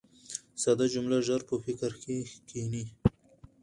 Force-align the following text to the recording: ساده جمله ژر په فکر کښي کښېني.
ساده 0.61 0.85
جمله 0.93 1.17
ژر 1.27 1.41
په 1.49 1.55
فکر 1.65 1.91
کښي 2.01 2.17
کښېني. 2.47 2.83